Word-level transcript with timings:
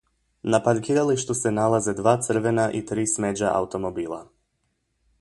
Na 0.53 0.59
parkiralištu 0.67 1.35
se 1.41 1.51
nalaze 1.59 1.95
dva 2.01 2.15
crvena 2.29 2.69
i 2.81 2.85
tri 2.93 3.07
smeđa 3.15 3.55
automobila. 3.63 4.23